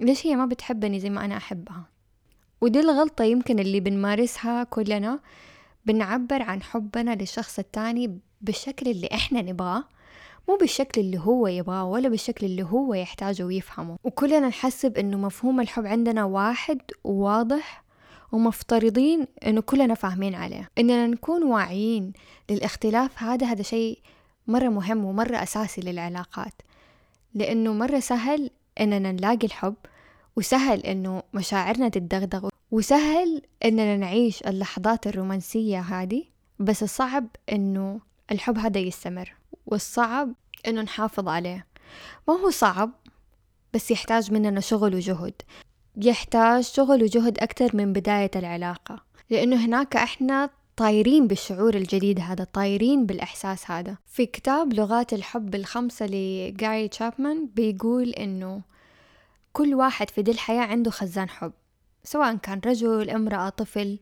ليش 0.00 0.26
هي 0.26 0.36
ما 0.36 0.46
بتحبني 0.46 1.00
زي 1.00 1.10
ما 1.10 1.24
أنا 1.24 1.36
أحبها؟ 1.36 1.84
ودي 2.60 2.80
الغلطة 2.80 3.24
يمكن 3.24 3.58
اللي 3.58 3.80
بنمارسها 3.80 4.64
كلنا 4.64 5.20
بنعبر 5.86 6.42
عن 6.42 6.62
حبنا 6.62 7.14
للشخص 7.14 7.58
التاني 7.58 8.18
بالشكل 8.40 8.90
اللي 8.90 9.08
إحنا 9.14 9.42
نبغاه 9.42 9.84
مو 10.48 10.56
بالشكل 10.56 11.00
اللي 11.00 11.18
هو 11.18 11.46
يبغاه 11.46 11.84
ولا 11.84 12.08
بالشكل 12.08 12.46
اللي 12.46 12.62
هو 12.62 12.94
يحتاجه 12.94 13.42
ويفهمه. 13.42 13.96
وكلنا 14.04 14.48
نحسب 14.48 14.98
إنه 14.98 15.16
مفهوم 15.18 15.60
الحب 15.60 15.86
عندنا 15.86 16.24
واحد 16.24 16.80
وواضح 17.04 17.84
ومفترضين 18.36 19.26
إنه 19.46 19.60
كلنا 19.60 19.94
فاهمين 19.94 20.34
عليه. 20.34 20.70
إننا 20.78 21.06
نكون 21.06 21.42
واعيين 21.42 22.12
للاختلاف 22.50 23.22
هذا 23.22 23.46
هذا 23.46 23.62
شيء 23.62 23.98
مرة 24.46 24.68
مهم 24.68 25.04
ومرة 25.04 25.42
أساسي 25.42 25.80
للعلاقات. 25.80 26.62
لأنه 27.34 27.72
مرة 27.72 28.00
سهل 28.00 28.50
إننا 28.80 29.12
نلاقي 29.12 29.46
الحب 29.46 29.74
وسهل 30.36 30.80
إنه 30.80 31.22
مشاعرنا 31.34 31.88
تتدغدغ 31.88 32.48
وسهل 32.70 33.42
إننا 33.64 33.96
نعيش 33.96 34.42
اللحظات 34.42 35.06
الرومانسية 35.06 35.80
هذه. 35.80 36.24
بس 36.58 36.82
الصعب 36.82 37.26
إنه 37.52 38.00
الحب 38.32 38.58
هذا 38.58 38.78
يستمر 38.78 39.34
والصعب 39.66 40.32
إنه 40.66 40.82
نحافظ 40.82 41.28
عليه. 41.28 41.66
ما 42.28 42.34
هو 42.34 42.50
صعب 42.50 42.90
بس 43.74 43.90
يحتاج 43.90 44.32
مننا 44.32 44.60
شغل 44.60 44.94
وجهد. 44.94 45.34
يحتاج 45.96 46.64
شغل 46.64 47.02
وجهد 47.02 47.38
أكثر 47.38 47.76
من 47.76 47.92
بداية 47.92 48.30
العلاقة 48.36 49.02
لأنه 49.30 49.56
هناك 49.66 49.96
إحنا 49.96 50.50
طايرين 50.76 51.26
بالشعور 51.26 51.74
الجديد 51.74 52.20
هذا 52.20 52.44
طايرين 52.44 53.06
بالإحساس 53.06 53.70
هذا. 53.70 53.96
في 54.06 54.26
كتاب 54.26 54.72
لغات 54.72 55.12
الحب 55.12 55.54
الخمسة 55.54 56.06
لجاري 56.06 56.88
تشابمان 56.88 57.48
بيقول 57.54 58.08
إنه 58.10 58.60
كل 59.52 59.74
واحد 59.74 60.10
في 60.10 60.22
دي 60.22 60.30
الحياة 60.30 60.62
عنده 60.66 60.90
خزان 60.90 61.28
حب 61.28 61.52
سواء 62.04 62.36
كان 62.36 62.60
رجل 62.66 63.10
امرأة 63.10 63.48
طفل 63.48 63.98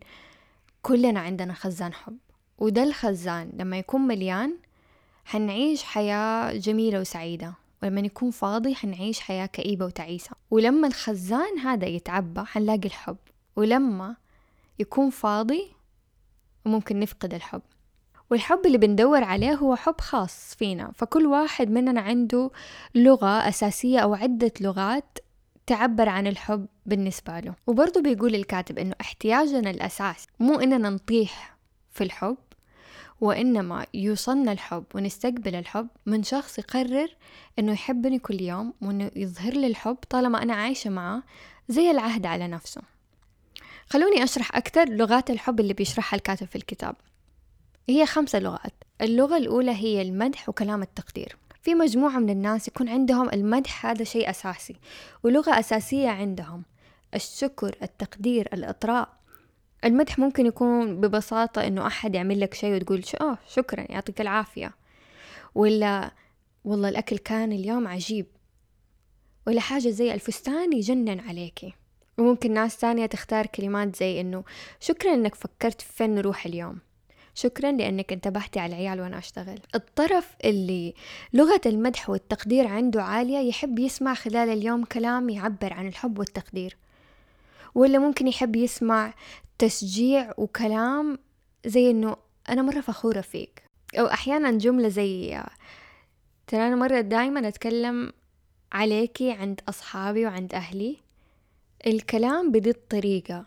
كلنا 0.82 1.20
عندنا 1.20 1.54
خزان 1.54 1.92
حب. 1.92 2.16
وده 2.58 2.82
الخزان 2.82 3.50
لما 3.56 3.78
يكون 3.78 4.00
مليان 4.00 4.56
حنعيش 5.24 5.82
حياة 5.82 6.52
جميلة 6.52 7.00
وسعيدة. 7.00 7.54
ولما 7.84 8.00
يكون 8.00 8.30
فاضي 8.30 8.74
حنعيش 8.74 9.20
حياة 9.20 9.46
كئيبة 9.46 9.84
وتعيسة. 9.86 10.30
ولما 10.50 10.88
الخزان 10.88 11.58
هذا 11.58 11.86
يتعبى 11.86 12.40
حنلاقي 12.40 12.86
الحب. 12.86 13.16
ولما 13.56 14.16
يكون 14.78 15.10
فاضي 15.10 15.72
وممكن 16.66 17.00
نفقد 17.00 17.34
الحب. 17.34 17.62
والحب 18.30 18.66
اللي 18.66 18.78
بندور 18.78 19.24
عليه 19.24 19.54
هو 19.54 19.76
حب 19.76 20.00
خاص 20.00 20.54
فينا. 20.54 20.92
فكل 20.94 21.26
واحد 21.26 21.70
مننا 21.70 22.00
عنده 22.00 22.50
لغة 22.94 23.48
أساسية 23.48 23.98
أو 23.98 24.14
عدة 24.14 24.52
لغات 24.60 25.18
تعبر 25.66 26.08
عن 26.08 26.26
الحب 26.26 26.66
بالنسبة 26.86 27.40
له. 27.40 27.54
وبرضه 27.66 28.00
بيقول 28.00 28.34
الكاتب 28.34 28.78
إنه 28.78 28.94
احتياجنا 29.00 29.70
الأساس 29.70 30.26
مو 30.40 30.60
إننا 30.60 30.90
نطيح 30.90 31.56
في 31.90 32.04
الحب 32.04 32.36
وإنما 33.24 33.86
يوصلنا 33.94 34.52
الحب 34.52 34.84
ونستقبل 34.94 35.54
الحب 35.54 35.88
من 36.06 36.22
شخص 36.22 36.58
يقرر 36.58 37.08
إنه 37.58 37.72
يحبني 37.72 38.18
كل 38.18 38.40
يوم 38.40 38.74
وإنه 38.82 39.10
يظهر 39.16 39.52
لي 39.52 39.66
الحب 39.66 39.96
طالما 40.10 40.42
أنا 40.42 40.54
عايشة 40.54 40.90
معاه 40.90 41.22
زي 41.68 41.90
العهد 41.90 42.26
على 42.26 42.48
نفسه. 42.48 42.82
خلوني 43.86 44.24
أشرح 44.24 44.56
أكثر 44.56 44.88
لغات 44.88 45.30
الحب 45.30 45.60
اللي 45.60 45.74
بيشرحها 45.74 46.16
الكاتب 46.16 46.46
في 46.46 46.56
الكتاب. 46.56 46.96
هي 47.88 48.06
خمسة 48.06 48.38
لغات. 48.38 48.74
اللغة 49.00 49.36
الأولى 49.36 49.72
هي 49.72 50.02
المدح 50.02 50.48
وكلام 50.48 50.82
التقدير. 50.82 51.36
في 51.62 51.74
مجموعة 51.74 52.18
من 52.18 52.30
الناس 52.30 52.68
يكون 52.68 52.88
عندهم 52.88 53.28
المدح 53.28 53.86
هذا 53.86 54.04
شيء 54.04 54.30
أساسي 54.30 54.76
ولغة 55.22 55.58
أساسية 55.58 56.08
عندهم. 56.08 56.62
الشكر 57.14 57.76
التقدير 57.82 58.48
الإطراء. 58.52 59.08
المدح 59.84 60.18
ممكن 60.18 60.46
يكون 60.46 61.00
ببساطة 61.00 61.66
إنه 61.66 61.86
أحد 61.86 62.14
يعمل 62.14 62.40
لك 62.40 62.54
شيء 62.54 62.74
وتقول 62.74 63.02
أوه 63.20 63.38
شكرا 63.48 63.86
يعطيك 63.92 64.20
العافية. 64.20 64.74
ولا 65.54 66.10
والله 66.64 66.88
الأكل 66.88 67.18
كان 67.18 67.52
اليوم 67.52 67.88
عجيب. 67.88 68.26
ولا 69.46 69.60
حاجة 69.60 69.88
زي 69.88 70.14
الفستان 70.14 70.72
يجنن 70.72 71.20
عليكي 71.20 71.74
وممكن 72.18 72.52
ناس 72.54 72.76
تانية 72.76 73.06
تختار 73.06 73.46
كلمات 73.46 73.96
زي 73.96 74.20
إنه 74.20 74.44
شكرا 74.80 75.14
إنك 75.14 75.34
فكرت 75.34 75.80
في 75.80 75.92
فين 75.92 76.14
نروح 76.14 76.46
اليوم. 76.46 76.78
شكرا 77.34 77.72
لأنك 77.72 78.12
انتبهتي 78.12 78.60
على 78.60 78.74
العيال 78.74 79.00
وأنا 79.00 79.18
أشتغل. 79.18 79.60
الطرف 79.74 80.36
اللي 80.44 80.94
لغة 81.32 81.60
المدح 81.66 82.10
والتقدير 82.10 82.66
عنده 82.66 83.02
عالية 83.02 83.38
يحب 83.38 83.78
يسمع 83.78 84.14
خلال 84.14 84.48
اليوم 84.48 84.84
كلام 84.84 85.28
يعبر 85.28 85.72
عن 85.72 85.88
الحب 85.88 86.18
والتقدير. 86.18 86.76
ولا 87.74 87.98
ممكن 87.98 88.28
يحب 88.28 88.56
يسمع 88.56 89.14
تشجيع 89.58 90.32
وكلام 90.36 91.18
زي 91.66 91.90
إنه 91.90 92.16
أنا 92.48 92.62
مرة 92.62 92.80
فخورة 92.80 93.20
فيك؟ 93.20 93.62
أو 93.98 94.06
أحيانا 94.06 94.50
جملة 94.50 94.88
زي 94.88 95.42
ترى 96.46 96.66
أنا 96.66 96.76
مرة 96.76 97.00
دايما 97.00 97.48
أتكلم 97.48 98.12
عليكي 98.72 99.32
عند 99.32 99.60
أصحابي 99.68 100.26
وعند 100.26 100.54
أهلي. 100.54 100.96
الكلام 101.86 102.52
بذي 102.52 102.70
الطريقة 102.70 103.46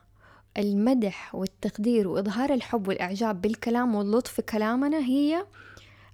المدح 0.57 1.35
والتقدير 1.35 2.07
وإظهار 2.07 2.53
الحب 2.53 2.87
والإعجاب 2.87 3.41
بالكلام 3.41 3.95
واللطف 3.95 4.33
في 4.33 4.41
كلامنا 4.41 4.97
هي 4.97 5.45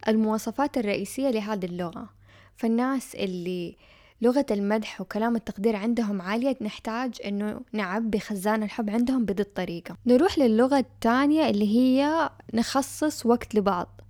المواصفات 0.08 0.77
الرئيسية 0.77 1.29
لهذه 1.29 1.65
اللغة. 1.65 2.10
فالناس 2.58 3.15
اللي 3.15 3.77
لغة 4.24 4.46
المدح 4.51 5.01
وكلام 5.01 5.36
التقدير 5.36 5.75
عندهم 5.75 6.22
عالية 6.22 6.56
نحتاج 6.62 7.13
إنه 7.25 7.62
نعبي 7.74 8.20
خزان 8.20 8.63
الحب 8.63 8.89
عندهم 8.89 9.25
بهذه 9.25 9.39
الطريقة. 9.39 9.96
نروح 10.06 10.39
للغة 10.39 10.80
الثانية 10.80 11.50
اللي 11.50 11.75
هي 11.77 12.30
نخصص 12.53 13.25
وقت 13.25 13.56
لبعض. 13.56 14.01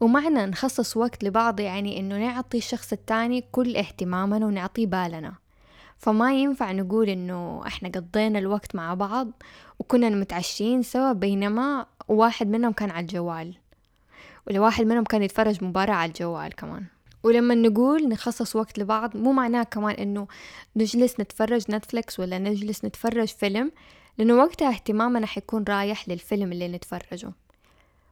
ومعنى 0.00 0.46
نخصص 0.46 0.96
وقت 0.96 1.24
لبعض 1.24 1.60
يعني 1.60 2.00
إنه 2.00 2.18
نعطي 2.18 2.58
الشخص 2.58 2.92
التاني 2.92 3.44
كل 3.52 3.76
اهتمامنا 3.76 4.46
ونعطيه 4.46 4.86
بالنا. 4.86 5.34
فما 5.98 6.34
ينفع 6.34 6.72
نقول 6.72 7.08
إنه 7.08 7.66
إحنا 7.66 7.88
قضينا 7.88 8.38
الوقت 8.38 8.74
مع 8.74 8.94
بعض 8.94 9.28
وكنا 9.78 10.08
متعشين 10.08 10.82
سوا 10.82 11.12
بينما 11.12 11.86
واحد 12.08 12.48
منهم 12.48 12.72
كان 12.72 12.90
على 12.90 13.02
الجوال. 13.02 13.54
ولا 14.46 14.60
واحد 14.60 14.84
منهم 14.84 15.04
كان 15.04 15.22
يتفرج 15.22 15.64
مباراة 15.64 15.94
على 15.94 16.08
الجوال 16.08 16.54
كمان. 16.54 16.93
ولما 17.24 17.54
نقول 17.54 18.08
نخصص 18.08 18.56
وقت 18.56 18.78
لبعض 18.78 19.16
مو 19.16 19.32
معناه 19.32 19.62
كمان 19.62 19.94
إنه 19.94 20.26
نجلس 20.76 21.20
نتفرج 21.20 21.70
نتفليكس 21.70 22.20
ولا 22.20 22.38
نجلس 22.38 22.84
نتفرج 22.84 23.28
فيلم 23.28 23.72
لأنه 24.18 24.34
وقتها 24.34 24.68
اهتمامنا 24.68 25.26
حيكون 25.26 25.64
رايح 25.68 26.08
للفيلم 26.08 26.52
اللي 26.52 26.68
نتفرجه. 26.68 27.32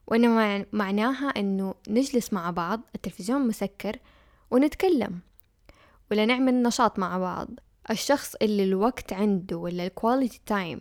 وإنما 0.06 0.66
معناها 0.72 1.28
إنه 1.28 1.74
نجلس 1.88 2.32
مع 2.32 2.50
بعض 2.50 2.80
التلفزيون 2.94 3.46
مسكر 3.46 3.96
ونتكلم 4.50 5.20
ولا 6.10 6.26
نعمل 6.26 6.62
نشاط 6.62 6.98
مع 6.98 7.18
بعض. 7.18 7.48
الشخص 7.90 8.34
اللي 8.42 8.64
الوقت 8.64 9.12
عنده 9.12 9.56
ولا 9.56 9.86
ال 9.86 9.93
quality 9.93 10.40
time 10.46 10.80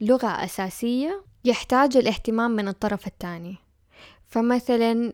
لغة 0.00 0.44
أساسية 0.44 1.24
يحتاج 1.44 1.96
الاهتمام 1.96 2.50
من 2.50 2.68
الطرف 2.68 3.06
الثاني 3.06 3.56
فمثلا 4.28 5.12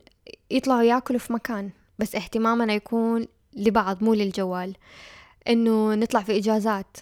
يطلعوا 0.50 0.83
ياكلوا 0.83 1.21
في 1.21 1.33
مكان. 1.33 1.71
بس 1.99 2.14
اهتمامنا 2.14 2.75
يكون 2.75 3.26
لبعض 3.57 4.05
مو 4.05 4.14
للجوال. 4.14 4.76
إنه 5.49 5.95
نطلع 5.95 6.23
في 6.23 6.38
إجازات. 6.38 6.97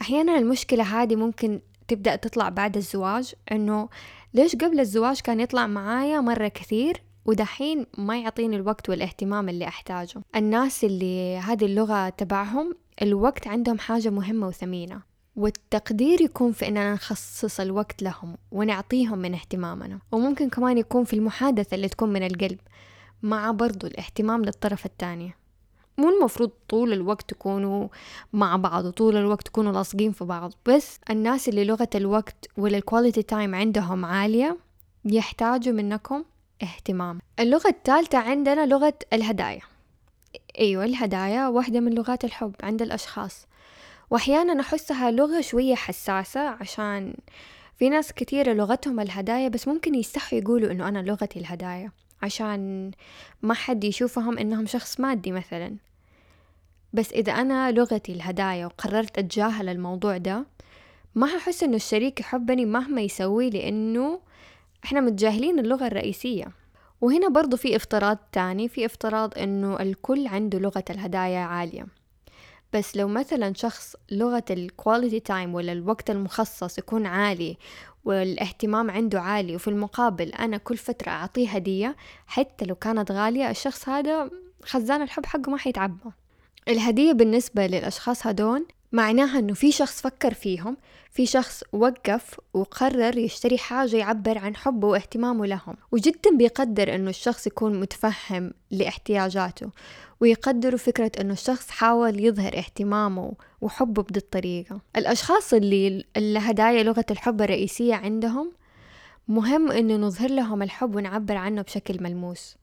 أحيانا 0.00 0.38
المشكلة 0.38 1.02
هذه 1.02 1.16
ممكن 1.16 1.60
تبدأ 1.88 2.16
تطلع 2.16 2.48
بعد 2.48 2.76
الزواج 2.76 3.34
إنه 3.52 3.88
ليش 4.34 4.56
قبل 4.56 4.80
الزواج 4.80 5.20
كان 5.20 5.40
يطلع 5.40 5.66
معايا 5.66 6.20
مرة 6.20 6.48
كثير 6.48 7.02
ودحين 7.26 7.86
ما 7.98 8.20
يعطيني 8.20 8.56
الوقت 8.56 8.88
والاهتمام 8.88 9.48
اللي 9.48 9.68
أحتاجه. 9.68 10.22
الناس 10.36 10.84
اللي 10.84 11.36
هذه 11.38 11.64
اللغة 11.64 12.08
تبعهم 12.08 12.76
الوقت 13.02 13.46
عندهم 13.46 13.78
حاجة 13.78 14.10
مهمة 14.10 14.46
وثمينة 14.46 15.02
والتقدير 15.36 16.20
يكون 16.20 16.52
في 16.52 16.68
إننا 16.68 16.94
نخصص 16.94 17.60
الوقت 17.60 18.02
لهم 18.02 18.36
ونعطيهم 18.52 19.18
من 19.18 19.34
اهتمامنا. 19.34 19.98
وممكن 20.12 20.48
كمان 20.48 20.78
يكون 20.78 21.04
في 21.04 21.14
المحادثة 21.14 21.74
اللي 21.74 21.88
تكون 21.88 22.12
من 22.12 22.22
القلب. 22.26 22.58
مع 23.24 23.50
برضو 23.50 23.86
الاهتمام 23.86 24.44
للطرف 24.44 24.86
الثاني. 24.86 25.34
مو 25.98 26.08
المفروض 26.08 26.50
طول 26.68 26.92
الوقت 26.92 27.30
تكونوا 27.30 27.88
مع 28.32 28.56
بعض 28.56 28.84
وطول 28.84 29.16
الوقت 29.16 29.46
تكونوا 29.46 29.72
لاصقين 29.72 30.12
في 30.12 30.24
بعض 30.24 30.52
بس 30.66 30.98
الناس 31.10 31.48
اللي 31.48 31.64
لغة 31.64 31.88
الوقت 31.94 32.46
ولا 32.56 32.76
ال 32.76 32.82
quality 32.82 33.22
time 33.22 33.54
عندهم 33.54 34.04
عالية 34.04 34.58
يحتاجوا 35.04 35.72
منكم 35.72 36.24
اهتمام. 36.62 37.18
اللغة 37.40 37.68
الثالثة 37.68 38.18
عندنا 38.18 38.66
لغة 38.66 38.94
الهدايا. 39.12 39.60
أيوة 40.58 40.84
الهدايا 40.84 41.48
واحدة 41.48 41.80
من 41.80 41.94
لغات 41.94 42.24
الحب 42.24 42.54
عند 42.62 42.82
الأشخاص. 42.82 43.46
وأحيانا 44.10 44.60
أحسها 44.60 45.10
لغة 45.10 45.40
شوية 45.40 45.74
حساسة 45.74 46.40
عشان 46.40 47.14
في 47.78 47.88
ناس 47.88 48.12
كثيرة 48.12 48.52
لغتهم 48.52 49.00
الهدايا 49.00 49.48
بس 49.48 49.68
ممكن 49.68 49.94
يستحوا 49.94 50.38
يقولوا 50.38 50.70
إنه 50.70 50.88
أنا 50.88 50.98
لغتي 50.98 51.38
الهدايا. 51.38 51.92
عشان 52.24 52.90
ما 53.42 53.54
حد 53.54 53.84
يشوفهم 53.84 54.38
إنهم 54.38 54.66
شخص 54.66 55.00
مادي 55.00 55.32
مثلا. 55.32 55.76
بس 56.92 57.12
إذا 57.12 57.32
أنا 57.32 57.72
لغتي 57.72 58.12
الهدايا 58.12 58.66
وقررت 58.66 59.18
أتجاهل 59.18 59.68
الموضوع 59.68 60.16
ده 60.16 60.44
ما 61.14 61.36
هحس 61.36 61.62
إنه 61.62 61.76
الشريك 61.76 62.20
يحبني 62.20 62.64
مهما 62.64 63.00
يسوي 63.00 63.50
لأنه 63.50 64.20
إحنا 64.84 65.00
متجاهلين 65.00 65.58
اللغة 65.58 65.86
الرئيسية. 65.86 66.46
وهنا 67.00 67.28
برضو 67.28 67.56
في 67.56 67.76
افتراض 67.76 68.18
تاني 68.32 68.68
في 68.68 68.86
افتراض 68.86 69.38
إنه 69.38 69.80
الكل 69.80 70.26
عنده 70.26 70.58
لغة 70.58 70.84
الهدايا 70.90 71.38
عالية. 71.40 71.86
بس 72.72 72.96
لو 72.96 73.08
مثلا 73.08 73.54
شخص 73.54 73.96
لغة 74.10 74.44
ال 74.50 74.59
quality 74.59 75.20
time 75.20 75.54
ولا 75.54 75.72
الوقت 75.72 76.10
المخصص 76.10 76.78
يكون 76.78 77.06
عالي 77.06 77.56
والاهتمام 78.04 78.90
عنده 78.90 79.20
عالي. 79.20 79.54
وفي 79.56 79.68
المقابل 79.68 80.28
أنا 80.28 80.56
كل 80.56 80.76
فترة 80.76 81.10
أعطيه 81.10 81.48
هدية 81.48 81.96
حتى 82.26 82.64
لو 82.64 82.74
كانت 82.74 83.12
غالية 83.12 83.50
الشخص 83.50 83.88
هذا 83.88 84.30
خزان 84.62 85.02
الحب 85.02 85.26
حقه 85.26 85.50
ما 85.50 85.56
حيتعبى 85.58 86.10
الهدية 86.68 87.12
بالنسبة 87.12 87.66
للأشخاص 87.66 88.26
هدول 88.26 88.66
معناها 88.94 89.38
إنه 89.38 89.54
في 89.54 89.72
شخص 89.72 90.00
فكر 90.00 90.34
فيهم 90.34 90.76
في 91.10 91.26
شخص 91.26 91.64
وقف 91.72 92.40
وقرر 92.54 93.18
يشتري 93.18 93.58
حاجة 93.58 93.96
يعبر 93.96 94.38
عن 94.38 94.56
حبه 94.56 94.88
واهتمامه 94.88 95.46
لهم. 95.46 95.76
وجدا 95.92 96.36
بيقدر 96.36 96.94
إنه 96.94 97.10
الشخص 97.10 97.46
يكون 97.46 97.80
متفهم 97.80 98.52
لاحتياجاته 98.70 99.70
ويقدروا 100.20 100.78
فكرة 100.78 101.12
إنه 101.20 101.32
الشخص 101.32 101.70
حاول 101.70 102.24
يظهر 102.24 102.58
اهتمامه 102.58 103.32
وحبه 103.60 104.02
بهذه 104.02 104.16
الطريقة. 104.16 104.80
الأشخاص 104.96 105.54
اللي 105.54 106.04
الهدايا 106.16 106.82
لغة 106.82 107.06
الحب 107.10 107.42
الرئيسية 107.42 107.94
عندهم 107.94 108.52
مهم 109.28 109.70
إنه 109.70 109.96
نظهر 109.96 110.30
لهم 110.30 110.62
الحب 110.62 110.94
ونعبر 110.94 111.36
عنه 111.36 111.62
بشكل 111.62 112.02
ملموس. 112.02 112.56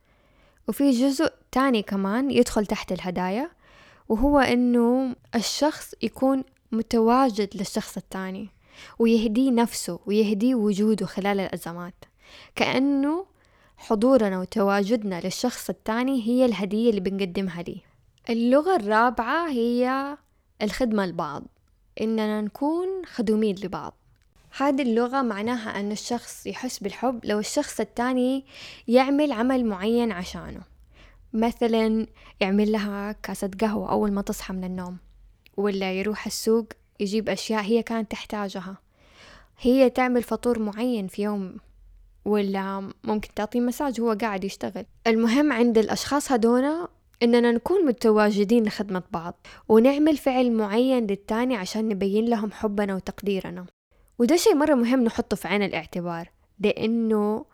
وفي 0.68 0.92
جزء 0.92 1.32
تاني 1.52 1.82
كمان 1.82 2.32
يدخل 2.32 2.66
تحت 2.66 2.92
الهدايا 2.92 3.50
وهو 4.12 4.40
إنه 4.40 5.16
الشخص 5.36 5.94
يكون 6.02 6.44
متواجد 6.72 7.50
للشخص 7.56 7.98
التاني 7.98 8.50
ويهديه 9.00 9.52
نفسه 9.52 10.00
ويهديه 10.06 10.56
وجوده 10.56 11.06
خلال 11.06 11.40
الأزمات. 11.40 12.06
كأنه 12.56 13.26
حضورنا 13.78 14.40
وتواجدنا 14.40 15.22
للشخص 15.22 15.70
التاني 15.70 16.28
هي 16.28 16.46
الهدية 16.46 16.90
اللي 16.90 17.02
بنقدمها 17.02 17.62
لي 17.62 17.82
اللغة 18.30 18.76
الرابعة 18.76 19.50
هي 19.50 20.18
الخدمة 20.62 21.06
لبعض 21.06 21.44
إننا 22.02 22.42
نكون 22.42 22.88
خدومين 23.06 23.56
لبعض. 23.64 23.98
هذه 24.58 24.82
اللغة 24.82 25.22
معناها 25.22 25.80
أن 25.80 25.92
الشخص 25.92 26.48
يحس 26.48 26.80
بالحب 26.80 27.26
لو 27.26 27.40
الشخص 27.40 27.80
التاني 27.80 28.46
يعمل 28.88 29.32
عمل 29.32 29.66
معين 29.66 30.12
عشانه. 30.12 30.71
مثلا 31.34 32.08
يعمل 32.40 32.72
لها 32.72 33.12
كاسة 33.12 33.52
قهوة 33.62 33.92
أول 33.92 34.12
ما 34.12 34.22
تصحى 34.22 34.54
من 34.54 34.64
النوم 34.64 34.98
ولا 35.58 35.94
يروح 35.94 36.26
السوق 36.26 36.68
يجيب 37.00 37.30
أشياء 37.30 37.64
هي 37.64 37.84
كانت 37.84 38.12
تحتاجها. 38.12 38.78
هي 39.60 39.90
تعمل 39.90 40.24
فطور 40.24 40.60
معين 40.60 41.08
في 41.08 41.24
يوم 41.24 41.58
ولا 42.26 42.90
ممكن 43.04 43.34
تعطيه 43.34 43.60
مساج 43.60 44.02
هو 44.02 44.18
قاعد 44.22 44.44
يشتغل. 44.44 44.86
المهم 45.08 45.54
عند 45.54 45.78
الأشخاص 45.78 46.32
هدونا 46.32 46.88
إننا 47.24 47.52
نكون 47.52 47.86
متواجدين 47.86 48.64
لخدمة 48.64 49.04
بعض 49.12 49.48
ونعمل 49.70 50.18
فعل 50.18 50.52
معين 50.52 51.08
للتاني 51.08 51.56
عشان 51.56 51.90
نبين 51.90 52.26
لهم 52.26 52.52
حبنا 52.52 52.96
وتقديرنا. 52.96 53.66
وده 54.20 54.36
شيء 54.36 54.56
مرة 54.56 54.74
مهم 54.74 55.04
نحطه 55.04 55.36
في 55.36 55.48
عين 55.48 55.64
الاعتبار 55.64 56.30
لأنه 56.60 57.46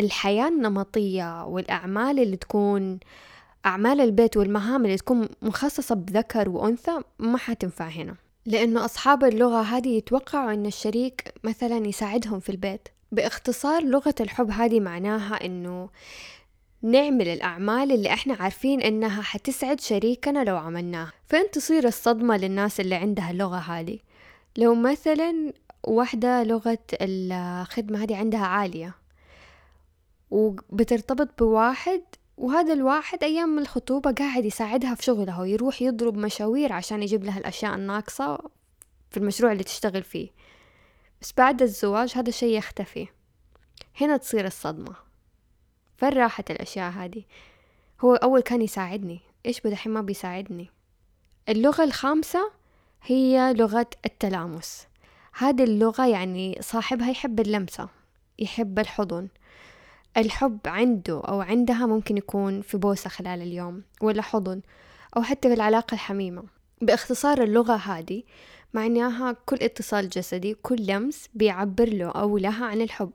الحياة 0.00 0.48
النمطية 0.48 1.44
والأعمال 1.44 2.18
اللي 2.20 2.36
تكون 2.36 2.98
أعمال 3.66 4.00
البيت 4.00 4.36
والمهام 4.36 4.84
اللي 4.84 4.96
تكون 4.96 5.28
مخصصة 5.42 5.94
بذكر 5.94 6.48
وأنثى 6.48 7.00
ما 7.18 7.38
حتنفع 7.38 7.88
هنا. 7.88 8.14
لأنه 8.46 8.84
أصحاب 8.84 9.24
اللغة 9.24 9.62
هذه 9.62 9.88
يتوقعوا 9.88 10.52
أن 10.52 10.66
الشريك 10.66 11.34
مثلا 11.44 11.86
يساعدهم 11.86 12.40
في 12.40 12.50
البيت. 12.50 12.88
باختصار 13.12 13.82
لغة 13.84 14.14
الحب 14.20 14.50
هذه 14.50 14.80
معناها 14.80 15.44
أنه 15.44 15.88
نعمل 16.82 17.28
الأعمال 17.28 17.92
اللي 17.92 18.12
إحنا 18.12 18.34
عارفين 18.34 18.80
إنها 18.80 19.22
حتسعد 19.22 19.80
شريكنا 19.80 20.44
لو 20.44 20.56
عملناها. 20.56 21.12
فين 21.26 21.50
تصير 21.50 21.86
الصدمة 21.86 22.36
للناس 22.36 22.80
اللي 22.80 22.94
عندها 22.94 23.30
اللغة 23.30 23.56
هذه؟ 23.56 23.98
لو 24.56 24.74
مثلا 24.74 25.52
واحدة 25.84 26.42
لغة 26.42 26.78
الخدمة 26.92 28.02
هذه 28.02 28.16
عندها 28.16 28.46
عالية. 28.46 28.94
وبترتبط 30.30 31.42
بواحد 31.42 32.02
وهذا 32.36 32.72
الواحد 32.72 33.24
أيام 33.24 33.58
الخطوبة 33.58 34.12
قاعد 34.12 34.44
يساعدها 34.44 34.94
في 34.94 35.02
شغلها 35.02 35.40
ويروح 35.40 35.82
يضرب 35.82 36.16
مشاوير 36.16 36.72
عشان 36.72 37.02
يجيب 37.02 37.24
لها 37.24 37.38
الأشياء 37.38 37.74
الناقصة 37.74 38.38
في 39.10 39.16
المشروع 39.16 39.52
اللي 39.52 39.64
تشتغل 39.64 40.02
فيه. 40.02 40.28
بس 41.20 41.32
بعد 41.36 41.62
الزواج 41.62 42.12
هذا 42.16 42.28
الشي 42.28 42.56
يختفي. 42.56 43.08
هنا 44.00 44.16
تصير 44.16 44.46
الصدمة. 44.46 44.94
فين 45.96 46.08
راحت 46.08 46.50
الأشياء 46.50 46.92
هذه؟ 46.92 47.22
هو 48.00 48.14
أول 48.14 48.40
كان 48.40 48.62
يساعدني. 48.62 49.20
إيش 49.46 49.60
بدحين 49.60 49.92
ما 49.92 50.00
بيساعدني؟ 50.00 50.70
اللغة 51.48 51.84
الخامسة 51.84 52.50
هي 53.02 53.54
لغة 53.54 53.86
التلامس. 54.06 54.86
هذه 55.38 55.64
اللغة 55.64 56.06
يعني 56.06 56.58
صاحبها 56.60 57.10
يحب 57.10 57.40
اللمسة 57.40 57.88
يحب 58.38 58.78
الحضن. 58.78 59.28
الحب 60.16 60.58
عنده 60.66 61.22
أو 61.28 61.40
عندها 61.40 61.86
ممكن 61.86 62.16
يكون 62.16 62.62
في 62.62 62.76
بوسة 62.76 63.10
خلال 63.10 63.42
اليوم 63.42 63.82
ولا 64.02 64.22
حضن 64.22 64.60
أو 65.16 65.22
حتى 65.22 65.48
في 65.48 65.54
العلاقة 65.54 65.94
الحميمة. 65.94 66.42
باختصار 66.82 67.42
اللغة 67.42 67.74
هذه 67.74 68.22
معناها 68.74 69.36
كل 69.46 69.56
اتصال 69.56 70.08
جسدي 70.08 70.54
كل 70.54 70.86
لمس 70.86 71.28
بيعبر 71.34 71.88
له 71.88 72.10
أو 72.10 72.38
لها 72.38 72.66
عن 72.66 72.80
الحب. 72.80 73.10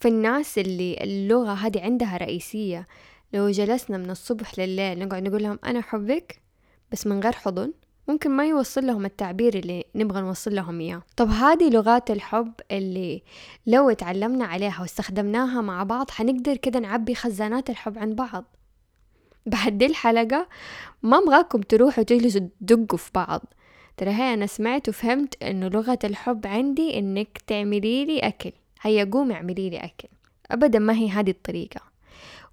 فالناس 0.00 0.58
اللي 0.58 0.98
اللغة 1.00 1.52
هذه 1.52 1.80
عندها 1.80 2.16
رئيسية 2.16 2.86
لو 3.32 3.50
جلسنا 3.50 3.98
من 3.98 4.10
الصبح 4.10 4.58
لليل 4.58 4.98
نقعد 4.98 5.22
نقول 5.22 5.42
لهم 5.42 5.58
أنا 5.64 5.78
أحبك 5.78 6.40
بس 6.92 7.06
من 7.06 7.20
غير 7.20 7.32
حضن 7.32 7.72
ممكن 8.08 8.30
ما 8.30 8.46
يوصل 8.46 8.86
لهم 8.86 9.04
التعبير 9.04 9.54
اللي 9.54 9.84
نبغى 9.94 10.20
نوصل 10.20 10.54
لهم 10.54 10.80
إياه. 10.80 11.02
طب 11.16 11.28
هذه 11.28 11.70
لغات 11.70 12.10
الحب 12.10 12.52
اللي 12.70 13.22
لو 13.66 13.92
تعلمنا 13.92 14.44
عليها 14.44 14.80
واستخدمناها 14.80 15.60
مع 15.60 15.82
بعض 15.82 16.10
حنقدر 16.10 16.56
كده 16.56 16.80
نعبي 16.80 17.14
خزانات 17.14 17.70
الحب 17.70 17.98
عند 17.98 18.16
بعض. 18.16 18.44
بعد 19.46 19.78
دي 19.78 19.86
الحلقة 19.86 20.48
ما 21.02 21.18
أبغاكم 21.18 21.60
تروحوا 21.60 22.04
تجلسوا 22.04 22.48
تدقوا 22.60 22.98
في 22.98 23.10
بعض. 23.14 23.42
ترى 23.96 24.10
هي 24.10 24.34
أنا 24.34 24.46
سمعت 24.46 24.88
وفهمت 24.88 25.42
إنه 25.42 25.68
لغة 25.68 25.98
الحب 26.04 26.46
عندي 26.46 26.98
إنك 26.98 27.38
تعملي 27.46 28.04
لي 28.04 28.18
أكل. 28.18 28.52
هيا 28.80 29.04
قومي 29.04 29.34
اعملي 29.34 29.70
لي 29.70 29.76
أكل. 29.76 30.08
أبدا 30.50 30.78
ما 30.78 30.92
هي 30.92 31.10
هذه 31.10 31.30
الطريقة. 31.30 31.91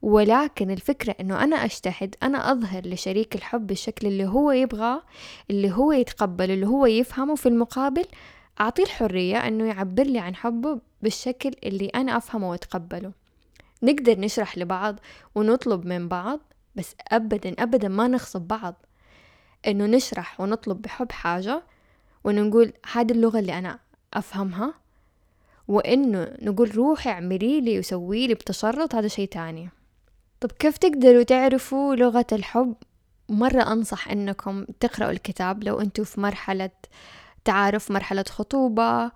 ولكن 0.01 0.71
الفكرة 0.71 1.15
إنه 1.19 1.43
أنا 1.43 1.55
أجتهد 1.55 2.15
أنا 2.23 2.51
أظهر 2.51 2.87
لشريك 2.87 3.35
الحب 3.35 3.67
بالشكل 3.67 4.07
اللي 4.07 4.25
هو 4.25 4.51
يبغاه 4.51 5.03
اللي 5.49 5.71
هو 5.71 5.91
يتقبل 5.91 6.51
اللي 6.51 6.67
هو 6.67 6.85
يفهمه 6.85 7.35
في 7.35 7.45
المقابل 7.45 8.05
أعطيه 8.61 8.83
الحرية 8.83 9.37
إنه 9.47 9.65
يعبر 9.65 10.03
لي 10.03 10.19
عن 10.19 10.35
حبه 10.35 10.79
بالشكل 11.01 11.51
اللي 11.63 11.87
أنا 11.87 12.17
أفهمه 12.17 12.49
وأتقبله. 12.49 13.11
نقدر 13.83 14.19
نشرح 14.19 14.57
لبعض 14.57 14.99
ونطلب 15.35 15.85
من 15.85 16.07
بعض 16.07 16.39
بس 16.75 16.95
أبدا 17.07 17.55
أبدا 17.59 17.87
ما 17.87 18.07
نغصب 18.07 18.41
بعض. 18.41 18.75
إنه 19.67 19.85
نشرح 19.85 20.41
ونطلب 20.41 20.81
بحب 20.81 21.11
حاجة 21.11 21.63
وإنه 22.23 22.41
نقول 22.41 22.73
هذه 22.91 23.11
اللغة 23.11 23.39
اللي 23.39 23.57
أنا 23.57 23.79
أفهمها 24.13 24.73
وإنه 25.67 26.37
نقول 26.41 26.75
روحي 26.75 27.09
اعملي 27.09 27.61
لي 27.61 27.79
وسوي 27.79 28.27
لي 28.27 28.33
بتشرط 28.33 28.95
هذا 28.95 29.07
شيء 29.07 29.27
تاني. 29.27 29.69
طب 30.41 30.51
كيف 30.51 30.77
تقدروا 30.77 31.23
تعرفوا 31.23 31.95
لغة 31.95 32.27
الحب؟ 32.31 32.75
مرة 33.29 33.61
أنصح 33.61 34.07
أنكم 34.11 34.65
تقرأوا 34.79 35.11
الكتاب 35.11 35.63
لو 35.63 35.81
أنتوا 35.81 36.05
في 36.05 36.21
مرحلة 36.21 36.69
تعارف 37.45 37.91
مرحلة 37.91 38.23
خطوبة 38.29 39.11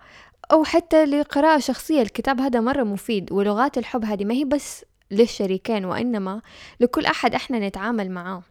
أو 0.52 0.64
حتى 0.64 1.06
لقراءة 1.06 1.60
شخصية. 1.60 2.02
الكتاب 2.02 2.42
هذا 2.42 2.60
مرة 2.60 2.84
مفيد 2.84 3.32
ولغات 3.32 3.78
الحب 3.78 4.06
هذه 4.06 4.26
ما 4.26 4.34
هي 4.34 4.46
بس 4.46 4.86
للشريكين 5.12 5.86
وإنما 5.86 6.42
لكل 6.80 7.06
أحد 7.06 7.36
إحنا 7.36 7.68
نتعامل 7.68 8.12
معاه. 8.12 8.44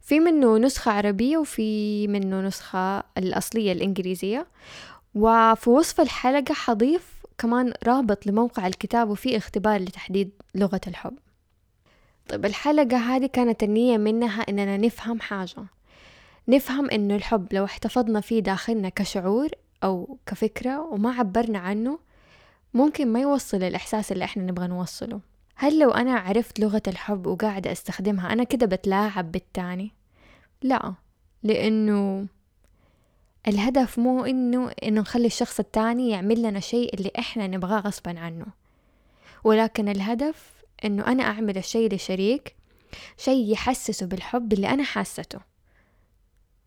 في 0.00 0.20
منه 0.20 0.58
نسخة 0.58 0.92
عربية 0.92 1.36
وفي 1.36 2.06
منه 2.08 2.40
نسخة 2.40 3.02
الأصلية 3.18 3.72
الإنجليزية. 3.72 4.46
وفي 5.14 5.70
وصف 5.70 6.00
الحلقة 6.00 6.54
حضيف 6.54 7.12
كمان 7.38 7.72
رابط 7.86 8.26
لموقع 8.26 8.66
الكتاب 8.66 9.10
وفي 9.10 9.36
اختبار 9.36 9.80
لتحديد 9.80 10.30
لغة 10.54 10.80
الحب. 10.86 11.18
طيب 12.28 12.46
الحلقة 12.46 12.96
هذه 12.96 13.26
كانت 13.26 13.62
النية 13.62 13.98
منها 13.98 14.42
إننا 14.42 14.76
نفهم 14.76 15.20
حاجة. 15.20 15.64
نفهم 16.48 16.90
إنه 16.90 17.16
الحب 17.16 17.46
لو 17.52 17.64
احتفظنا 17.64 18.20
فيه 18.20 18.40
داخلنا 18.40 18.88
كشعور 18.88 19.48
أو 19.84 20.18
كفكرة 20.26 20.80
وما 20.80 21.10
عبرنا 21.10 21.58
عنه 21.58 21.98
ممكن 22.74 23.12
ما 23.12 23.20
يوصل 23.20 23.62
الإحساس 23.62 24.12
اللي 24.12 24.24
إحنا 24.24 24.42
نبغى 24.42 24.66
نوصله. 24.66 25.20
هل 25.56 25.78
لو 25.78 25.90
أنا 25.90 26.14
عرفت 26.18 26.60
لغة 26.60 26.82
الحب 26.88 27.26
وقاعدة 27.26 27.72
أستخدمها 27.72 28.32
أنا 28.32 28.44
كده 28.44 28.66
بتلاعب 28.66 29.32
بالتاني؟ 29.32 29.92
لا 30.62 30.94
لأنه 31.42 32.26
الهدف 33.48 33.98
مو 33.98 34.24
إنه 34.24 34.70
إنه 34.82 35.00
نخلي 35.00 35.26
الشخص 35.26 35.58
التاني 35.60 36.10
يعمل 36.10 36.42
لنا 36.42 36.60
شيء 36.60 36.94
اللي 36.94 37.10
إحنا 37.18 37.46
نبغاه 37.46 37.80
غصبا 37.80 38.18
عنه. 38.20 38.46
ولكن 39.44 39.88
الهدف 39.88 40.57
إنه 40.84 41.06
أنا 41.06 41.22
أعمل 41.22 41.58
الشيء 41.58 41.94
لشريك 41.94 42.56
شيء 43.16 43.52
يحسسه 43.52 44.06
بالحب 44.06 44.52
اللي 44.52 44.68
أنا 44.68 44.82
حاسته. 44.82 45.38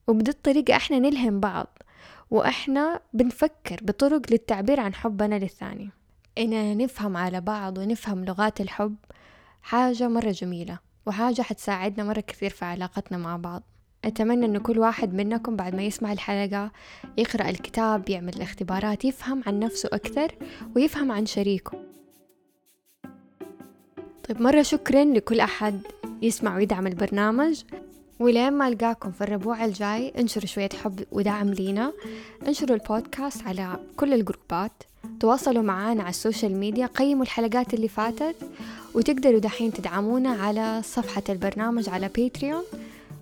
وبدي 0.07 0.31
الطريقة 0.31 0.75
إحنا 0.75 0.99
نلهم 0.99 1.39
بعض 1.39 1.77
وإحنا 2.31 2.99
بنفكر 3.13 3.79
بطرق 3.81 4.21
للتعبير 4.31 4.79
عن 4.79 4.93
حبنا 4.93 5.35
للثاني. 5.35 5.89
إننا 6.37 6.73
نفهم 6.73 7.17
على 7.17 7.41
بعض 7.41 7.77
ونفهم 7.77 8.25
لغات 8.25 8.61
الحب 8.61 8.95
حاجة 9.61 10.07
مرة 10.07 10.31
جميلة 10.31 10.79
وحاجة 11.05 11.41
حتساعدنا 11.41 12.03
مرة 12.03 12.19
كثير 12.19 12.49
في 12.49 12.65
علاقتنا 12.65 13.17
مع 13.17 13.37
بعض. 13.37 13.63
أتمنى 14.05 14.45
أن 14.45 14.57
كل 14.57 14.79
واحد 14.79 15.13
منكم 15.13 15.55
بعد 15.55 15.75
ما 15.75 15.83
يسمع 15.83 16.11
الحلقة 16.11 16.71
يقرأ 17.17 17.49
الكتاب 17.49 18.09
يعمل 18.09 18.33
الاختبارات 18.35 19.05
يفهم 19.05 19.43
عن 19.47 19.59
نفسه 19.59 19.89
أكثر 19.93 20.35
ويفهم 20.75 21.11
عن 21.11 21.25
شريكه. 21.25 21.90
طيب 24.29 24.41
مرة 24.41 24.61
شكرا 24.61 25.03
لكل 25.03 25.39
أحد 25.39 25.81
يسمع 26.21 26.55
ويدعم 26.55 26.87
البرنامج 26.87 27.63
ولين 28.19 28.53
ما 28.53 28.67
ألقاكم 28.67 29.11
في 29.11 29.21
الربوع 29.21 29.65
الجاي 29.65 30.13
انشروا 30.19 30.45
شوية 30.45 30.69
حب 30.83 31.03
ودعم 31.11 31.49
لينا. 31.49 31.93
انشروا 32.47 32.77
البودكاست 32.77 33.47
على 33.47 33.79
كل 33.97 34.13
الجروبات. 34.13 34.71
تواصلوا 35.19 35.63
معانا 35.63 36.01
على 36.01 36.09
ال 36.09 36.16
social 36.16 36.55
media 36.55 36.85
قيموا 36.85 37.23
الحلقات 37.23 37.73
اللي 37.73 37.87
فاتت 37.87 38.35
وتقدروا 38.93 39.39
دحين 39.39 39.73
تدعمونا 39.73 40.29
على 40.29 40.81
صفحة 40.83 41.23
البرنامج 41.29 41.89
على 41.89 42.09
باتريون 42.15 42.63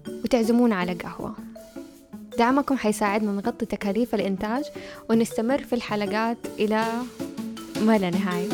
وتعزمونا 0.08 0.76
على 0.76 0.94
قهوة. 0.94 1.36
دعمكم 2.38 2.78
حيساعدنا 2.78 3.32
نغطي 3.32 3.66
تكاليف 3.66 4.16
الإنتاج 4.16 4.64
ونستمر 5.10 5.64
في 5.64 5.74
الحلقات 5.74 6.38
إلى 6.60 6.86
ما 7.82 7.98
لا 7.98 8.10
نهاية. 8.10 8.50